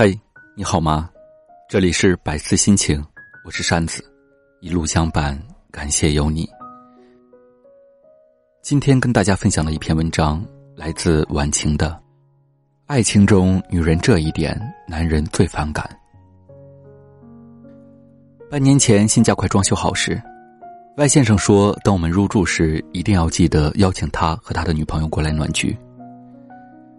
[0.00, 0.16] 嘿，
[0.54, 1.10] 你好吗？
[1.68, 3.04] 这里是百思心情，
[3.44, 4.00] 我是扇子，
[4.60, 5.36] 一路相伴，
[5.72, 6.48] 感谢有你。
[8.62, 10.40] 今天跟大家分享的一篇文章
[10.76, 11.88] 来自晚晴的
[12.86, 14.56] 《爱情中女人这一点，
[14.86, 15.84] 男人最反感》。
[18.48, 20.22] 半年前新家快装修好时，
[20.96, 25.76] 外先生说，等我们入住时，一定要记得邀请他和他的女朋友过来暖居。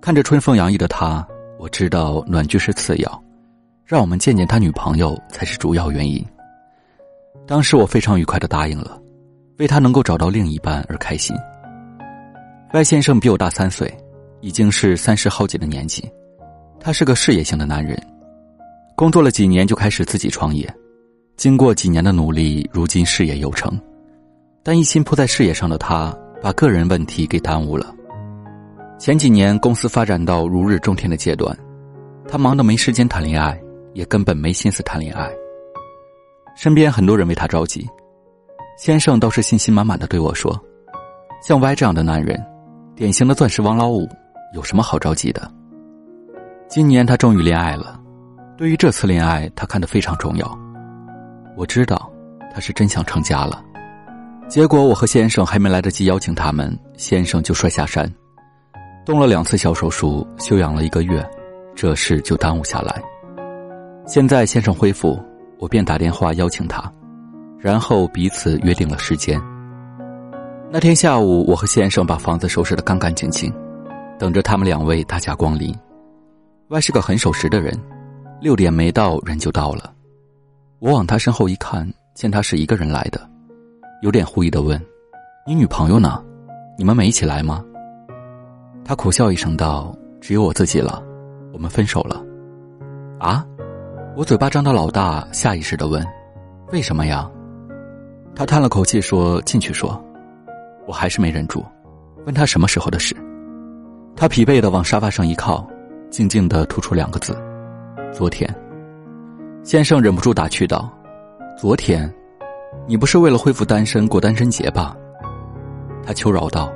[0.00, 1.24] 看着春风洋溢的他。
[1.60, 3.24] 我知道暖居是次要，
[3.84, 6.24] 让我们见见他女朋友才是主要原因。
[7.46, 8.98] 当时我非常愉快的答应了，
[9.58, 11.36] 为他能够找到另一半而开心。
[12.72, 13.94] 外先生比我大三岁，
[14.40, 16.10] 已经是三十好几的年纪，
[16.80, 17.94] 他是个事业型的男人，
[18.96, 20.66] 工作了几年就开始自己创业，
[21.36, 23.78] 经过几年的努力，如今事业有成，
[24.62, 27.94] 但一心扑在事业上的他，把个人问题给耽误了。
[29.00, 31.56] 前几年公司发展到如日中天的阶段，
[32.28, 33.58] 他忙得没时间谈恋爱，
[33.94, 35.26] 也根本没心思谈恋爱。
[36.54, 37.88] 身边很多人为他着急，
[38.76, 40.54] 先生倒是信心满满的对我说
[41.42, 42.38] ：“像 Y 这样的男人，
[42.94, 44.06] 典型的钻石王老五，
[44.54, 45.50] 有什么好着急的？”
[46.68, 47.98] 今年他终于恋爱了，
[48.58, 50.58] 对于这次恋爱，他看得非常重要。
[51.56, 52.12] 我知道，
[52.52, 53.64] 他是真想成家了。
[54.46, 58.06] 结果我和先生还没来得及邀请他们，先生就摔下山。
[59.10, 61.20] 动了两次小手术，休养了一个月，
[61.74, 63.02] 这事就耽误下来。
[64.06, 65.18] 现在先生恢复，
[65.58, 66.80] 我便打电话邀请他，
[67.58, 69.36] 然后彼此约定了时间。
[70.70, 73.52] 那天下午，我和先生把房子收拾得干干净净，
[74.16, 75.76] 等着他们两位大驾光临。
[76.68, 77.76] 外是个很守时的人，
[78.40, 79.92] 六点没到人就到了。
[80.78, 83.20] 我往他身后一看，见他是一个人来的，
[84.02, 84.80] 有点狐疑的问
[85.44, 86.22] ：“你女朋友呢？
[86.78, 87.64] 你们没一起来吗？”
[88.90, 91.00] 他苦笑一声道：“只有我自己了，
[91.52, 92.20] 我们分手了。”
[93.24, 93.46] 啊！
[94.16, 96.04] 我嘴巴张得老大，下意识的问
[96.72, 97.30] ：“为什么呀？”
[98.34, 100.04] 他叹了口气说：“进去说。”
[100.88, 101.64] 我还是没忍住，
[102.26, 103.14] 问他什么时候的事。
[104.16, 105.64] 他疲惫的往沙发上一靠，
[106.10, 107.40] 静静的吐出两个字
[108.12, 108.52] ：“昨天。”
[109.62, 110.90] 先生忍不住打趣道
[111.56, 112.12] ：“昨天，
[112.88, 114.96] 你不是为了恢复单身过单身节吧？”
[116.04, 116.68] 他求饶道。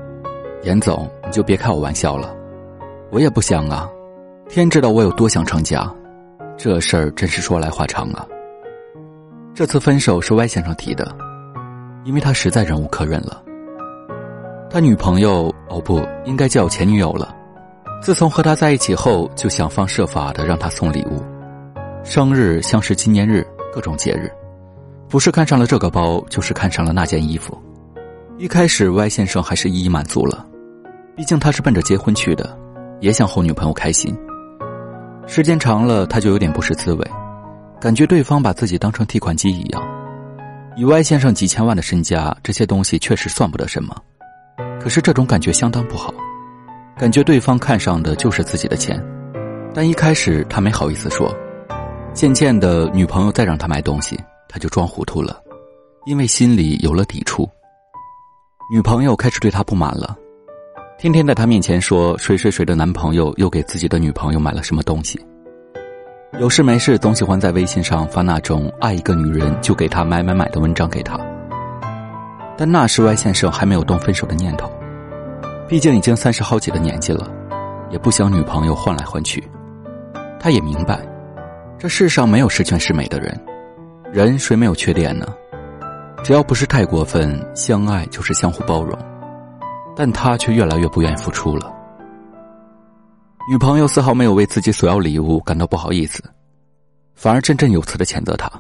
[0.64, 2.34] 严总，你就别开我玩笑了，
[3.10, 3.86] 我也不想啊，
[4.48, 5.88] 天知道我有多想成家，
[6.56, 8.26] 这事儿真是说来话长啊。
[9.54, 11.14] 这次分手是歪先生提的，
[12.04, 13.42] 因为他实在忍无可忍了。
[14.70, 17.36] 他女朋友哦不应该叫前女友了，
[18.00, 21.22] 自从和他在一起后，就想方设法的让他送礼物，
[22.02, 24.32] 生日、相识纪念日、各种节日，
[25.10, 27.56] 不是看上了这个包，就是看上了那件衣服。
[28.38, 30.44] 一开始歪先生还是一一满足了。
[31.16, 32.58] 毕竟他是奔着结婚去的，
[33.00, 34.16] 也想哄女朋友开心。
[35.26, 37.10] 时间长了，他就有点不是滋味，
[37.80, 39.82] 感觉对方把自己当成提款机一样。
[40.76, 43.96] 以 Y 先生几千万的身家，这些东西确实算不得什么，
[44.80, 46.12] 可是这种感觉相当不好，
[46.98, 49.00] 感觉对方看上的就是自己的钱。
[49.72, 51.32] 但一开始他没好意思说，
[52.12, 55.40] 渐渐的，女朋友再让他买东西，他就装糊涂了，
[56.06, 57.48] 因为心里有了抵触。
[58.72, 60.16] 女朋友开始对他不满了。
[61.04, 65.20] 天天在他面前说谁谁谁的男朋友又给自己的女朋友买了什么东西。
[66.40, 71.20] 有事没事总喜欢在微信上发那种爱一个女人就给她买买买的文章给她。
[72.56, 74.66] 但那时歪先生还没有动分手的念头，
[75.68, 77.30] 毕竟已经三十好几的年纪了，
[77.90, 79.46] 也不想女朋友换来换去。
[80.40, 81.06] 他也明白，
[81.78, 83.38] 这世上没有十全十美的人，
[84.10, 85.26] 人谁没有缺点呢？
[86.22, 88.98] 只要不是太过分，相爱就是相互包容。
[89.96, 91.72] 但他却越来越不愿意付出了。
[93.50, 96.22] 女朋友丝毫没有为自己索要礼物感到不好意思，
[97.14, 98.50] 反而振振有词的谴责他。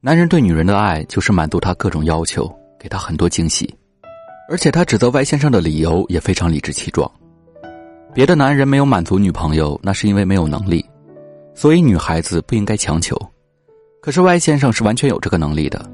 [0.00, 3.72] 男人对女人的爱就是满足他各种要求，给他很多惊喜，
[4.48, 7.10] 而且他指责歪先生的理由也非常理直气壮。
[8.14, 10.84] 别的男人没有满足女朋友，那是因为没有能力，
[11.54, 13.14] 所以女孩子不应该强求。
[14.00, 15.84] 可是歪先生是完全有这个能力的，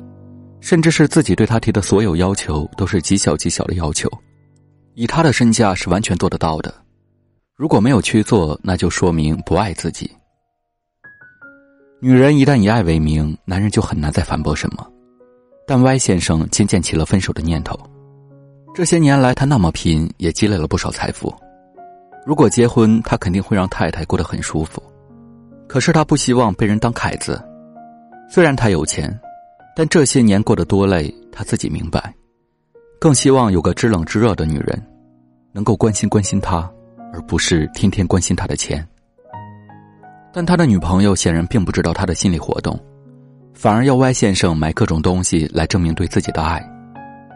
[0.61, 4.09] 甚至是自己对他提的所有要求都是极小极小的要求。
[4.99, 6.75] 以他的身价是完全做得到的，
[7.55, 10.11] 如果没有去做，那就说明不爱自己。
[12.01, 14.91] 女人一旦以爱为名，男人就很难再反驳什么。
[15.67, 17.79] 但 Y 先生渐渐起了分手的念头。
[18.75, 21.31] 这些年来，他那么拼，也积累了不少财富。
[22.25, 24.83] 如果结婚，他肯定会让太太过得很舒服。
[25.69, 27.39] 可是他不希望被人当凯子。
[28.31, 29.15] 虽然他有钱，
[29.77, 32.15] 但这些年过得多累，他自己明白。
[32.99, 34.83] 更希望有个知冷知热的女人，
[35.53, 36.69] 能够关心关心他，
[37.13, 38.87] 而不是天天关心他的钱。
[40.33, 42.79] 但他的女朋友显然并不知道他的心理活动，
[43.55, 46.63] 反而要 Y 先生买各种东西来证明对自己的爱。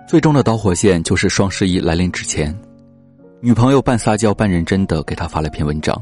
[0.08, 2.54] 最终的导火线就是双十一来临之前，
[3.40, 5.96] 女朋友半撒娇半认真的给他发了篇文章，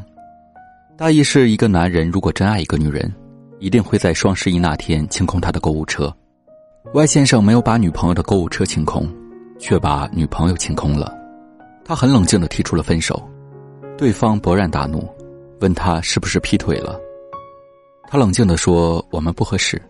[0.96, 3.12] 大意是一个男人如果真爱一个女人，
[3.58, 6.12] 一定会在双十一那天清空他的购物车。
[6.94, 9.06] Y 先生没有把女朋友的购物车清空，
[9.58, 11.14] 却把女朋友清空了。
[11.84, 13.22] 他很冷静的提出了分手，
[13.96, 15.08] 对方勃然大怒。
[15.60, 17.00] 问他是不是劈腿了？
[18.08, 19.81] 他冷静的说：“我们不合适，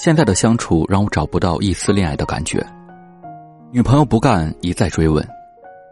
[0.00, 2.64] 现在的相处让我找不到一丝恋爱的感觉。”
[3.72, 5.26] 女朋友不干，一再追问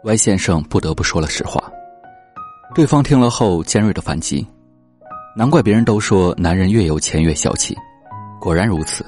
[0.05, 1.60] ，Y 先生不得不说了实话。
[2.75, 4.46] 对方听了后尖锐的反击
[5.37, 7.76] ：“难怪别人都说男人越有钱越小气，
[8.40, 9.05] 果然如此。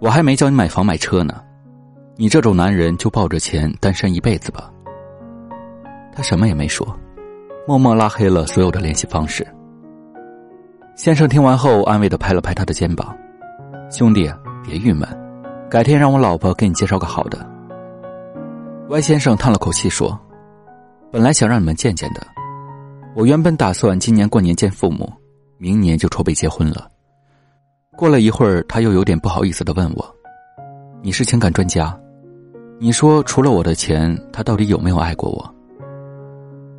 [0.00, 1.42] 我还没叫你买房买车呢，
[2.16, 4.70] 你这种男人就抱着钱单身一辈子吧。”
[6.14, 6.86] 他什么也没说。
[7.64, 9.46] 默默拉黑了所有的联系方式。
[10.96, 13.16] 先生听完后，安慰的拍了拍他的肩膀
[13.88, 14.28] ：“兄弟，
[14.64, 15.08] 别郁闷，
[15.70, 17.48] 改天让我老婆给你介绍个好的。
[18.90, 20.18] ”Y 先生叹了口气说
[21.12, 22.20] ：“本来想让你们见见的，
[23.14, 25.10] 我原本打算今年过年见父母，
[25.56, 26.90] 明年就筹备结婚了。”
[27.96, 30.16] 过了一会儿，他又有点不好意思的问我
[31.00, 31.96] ：“你是情感专家，
[32.82, 35.54] 你说除了我的钱，他到底有没有爱过我？”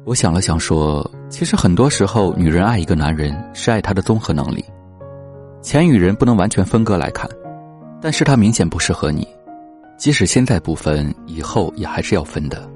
[0.03, 4.65] 我想了想，说：“其实很多时候，女人爱一个男人是爱他的综合能力，
[5.61, 7.25] 钱与人不能完全分割来看，
[8.01, 9.25] 但是他明显不适合你，
[9.97, 12.69] 即使现在不分，以后也还是要分的。”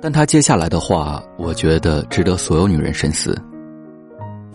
[0.00, 3.38] 但他接下来的话，我觉得值得所有女人深思。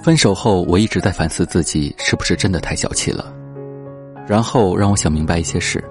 [0.01, 3.31] 分手后，我一直在反思自己是不是真的太小气了，
[4.25, 5.83] 然后让我想明白一些事。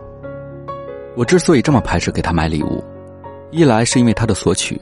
[1.18, 2.80] 我之所以这么排斥给他买礼物，
[3.50, 4.80] 一来是因为他的索取。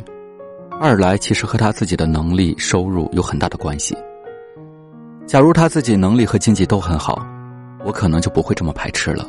[0.78, 3.96] 二来，其实和他自己的能力、收入有很大的关系。
[5.24, 7.26] 假如他自己能力和经济都很好，
[7.86, 9.26] 我可能就不会这么排斥了。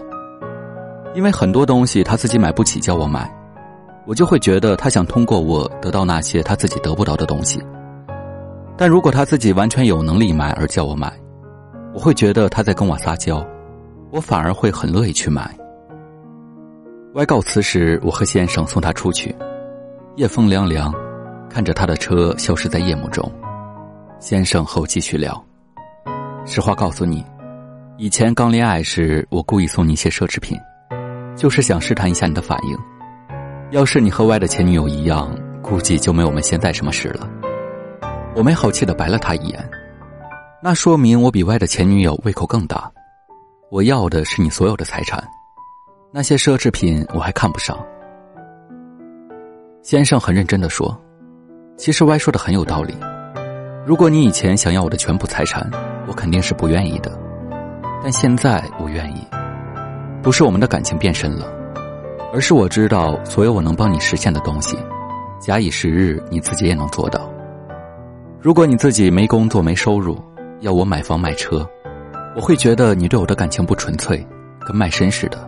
[1.16, 3.34] 因为很多东西他自己买不起，叫我买，
[4.06, 7.64] 我就会觉得他想通过我得到那些他自己得不到的东西。
[8.76, 11.10] 但如果他自己完全有能力买而叫我买，
[11.94, 13.42] 我会觉得他在跟我撒娇，
[14.12, 15.58] 我反而会很乐意去买。
[17.18, 19.36] 外告辞时，我和先生送他出去，
[20.18, 20.94] 夜风凉凉。
[21.50, 23.28] 看着他的车消失在夜幕中，
[24.20, 25.44] 先生和我继续聊。
[26.46, 27.26] 实话告诉你，
[27.98, 30.56] 以前刚恋爱时，我故意送你一些奢侈品，
[31.36, 32.78] 就是想试探一下你的反应。
[33.72, 37.28] 要是你和 Y 的前女友一样，估计就没我们现在什么事了。
[38.36, 39.70] 我没好气的白了他一眼，
[40.62, 42.92] 那说明我比 Y 的前女友胃口更大。
[43.72, 45.20] 我要的是你所有的财产，
[46.12, 47.78] 那些奢侈品我还看不上。
[49.82, 50.98] 先生很认真的说。
[51.76, 52.98] 其实歪说的很有道理，
[53.86, 55.70] 如果你以前想要我的全部财产，
[56.08, 57.12] 我肯定是不愿意的，
[58.02, 59.24] 但现在我愿意，
[60.24, 61.46] 不是我们的感情变深了，
[62.34, 64.76] 而是我知道所有我能帮你实现的东西，
[65.40, 67.32] 假以时日你自己也能做到。
[68.42, 70.18] 如果你自己没工作没收入，
[70.62, 71.64] 要我买房买车，
[72.36, 74.26] 我会觉得你对我的感情不纯粹，
[74.66, 75.47] 跟卖身似的。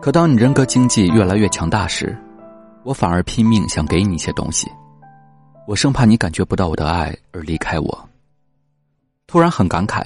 [0.00, 2.16] 可当你人格经济越来越强大时，
[2.84, 4.66] 我反而拼命想给你一些东西。
[5.66, 8.08] 我生怕你感觉不到我的爱而离开我。
[9.26, 10.02] 突然很感慨，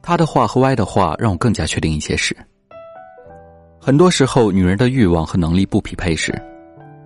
[0.00, 2.34] 他的话和歪的话让我更加确定一些事。
[3.80, 6.32] 很多时候，女人的欲望和能力不匹配时，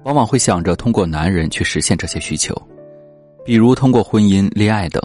[0.04, 2.54] 往往会想着通过男人去实现这些需求，
[3.42, 5.02] 比如通过婚姻、恋爱等。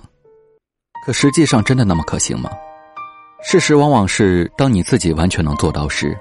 [1.05, 2.49] 可实际上，真的那么可行吗？
[3.41, 6.17] 事实往往是，当你自己完全能做到时，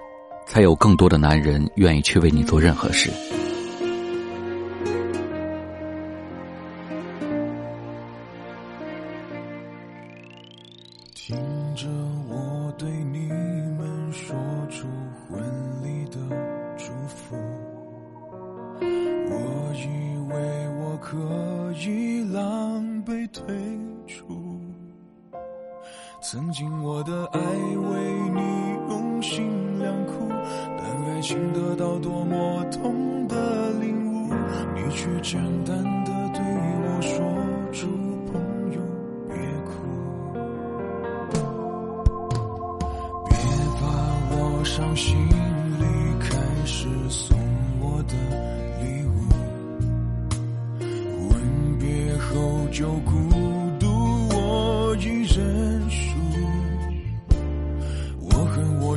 [0.47, 3.11] 才有更多的男人愿意去为你做任何事。
[11.15, 11.37] 听
[11.75, 11.89] 着
[12.29, 13.29] 我对你
[13.77, 14.35] 们说
[14.71, 14.87] 出
[15.29, 15.43] 婚
[15.83, 16.19] 礼的
[16.79, 17.35] 祝福
[19.29, 21.17] 我以为我可
[21.81, 23.55] 以狼狈退
[24.07, 24.57] 出。
[26.23, 28.41] 曾经我的爱为你
[28.89, 30.29] 用心想哭，
[30.77, 34.35] 但爱情得到多么痛的领悟，
[34.75, 36.43] 你却简单的对
[36.83, 37.15] 我说
[37.73, 37.87] 出
[38.33, 38.81] 朋友
[39.29, 39.71] 别哭，
[43.29, 43.37] 别
[43.81, 43.87] 把
[44.33, 45.17] 我伤心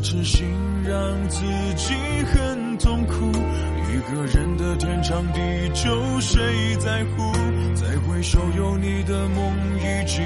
[0.02, 0.48] 痴心
[0.86, 1.42] 让自
[1.76, 1.94] 己
[2.32, 3.32] 很痛苦，
[3.90, 5.42] 一个人的天长地
[5.74, 7.34] 久，谁在乎？
[7.76, 10.24] 再回首，有你的梦已经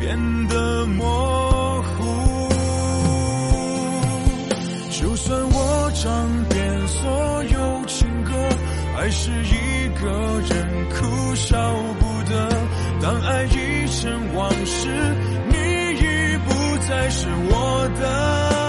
[0.00, 2.48] 变得模糊。
[4.90, 8.32] 就算我唱遍所有情歌，
[8.96, 10.08] 还是一个
[10.50, 11.56] 人哭笑
[11.98, 12.50] 不得。
[13.00, 14.88] 当爱已成往事，
[15.48, 15.56] 你
[16.00, 18.65] 已不再是我的。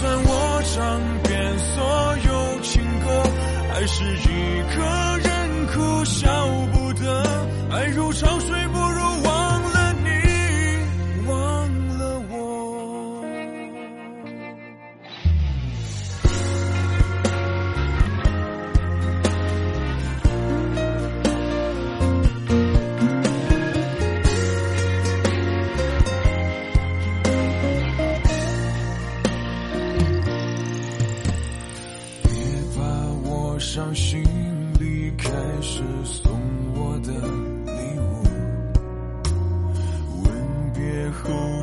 [0.00, 3.22] 算我唱遍所有情歌，
[3.70, 4.80] 还是一个
[5.28, 7.22] 人哭笑不得。
[7.70, 8.59] 爱如潮水，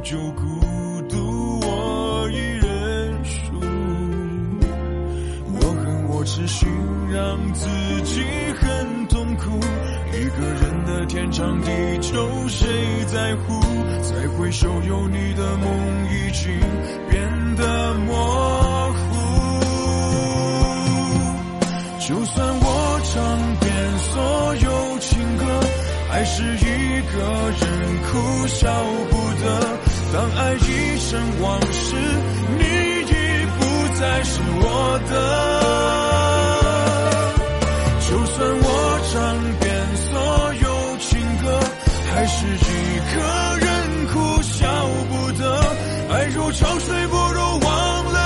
[0.09, 0.41] 就孤
[1.09, 3.59] 独，我一认输。
[5.51, 6.65] 我恨我痴心
[7.11, 7.67] 让自
[8.05, 8.23] 己
[8.57, 9.59] 很痛苦，
[10.13, 12.69] 一个人的天长地久，谁
[13.07, 13.59] 在乎？
[14.01, 15.67] 再回首，有你的梦
[16.09, 16.57] 已经
[17.09, 18.99] 变得模糊。
[21.99, 25.43] 就算我唱遍所有情歌，
[26.09, 27.67] 还是一个人
[28.03, 28.71] 哭笑
[29.11, 29.86] 不得。
[30.13, 31.95] 当爱已成往事，
[32.57, 32.63] 你
[33.01, 33.13] 已
[33.57, 33.59] 不
[33.99, 34.65] 再是我
[35.09, 35.11] 的。
[38.07, 38.65] 就算我
[39.11, 39.13] 唱
[39.59, 39.65] 遍
[39.97, 40.09] 所
[40.63, 40.65] 有
[40.99, 41.07] 情
[41.43, 41.45] 歌，
[42.13, 42.67] 还是一
[43.13, 43.15] 个
[43.65, 43.67] 人
[44.07, 44.55] 哭笑
[45.09, 45.43] 不得。
[46.09, 47.69] 爱如潮水，不如忘
[48.13, 48.16] 了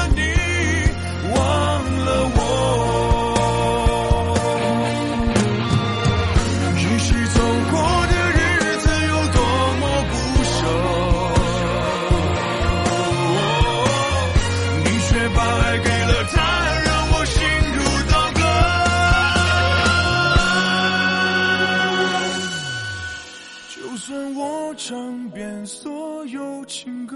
[24.83, 27.15] 唱遍所有情歌，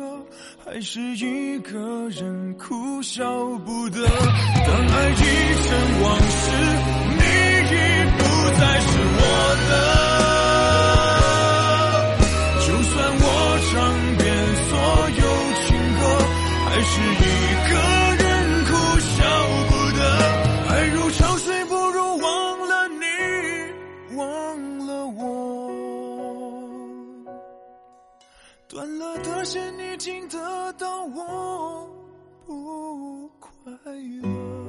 [0.64, 3.26] 还是一个人哭笑
[3.66, 4.08] 不得。
[4.08, 5.16] 当爱已
[5.64, 6.42] 成往事，
[7.18, 7.24] 你
[7.72, 7.76] 已
[8.18, 8.22] 不
[8.60, 9.22] 再是我
[9.70, 10.25] 的。
[28.76, 31.90] 断了的线，你听得到我
[32.46, 33.72] 不快
[34.22, 34.65] 乐。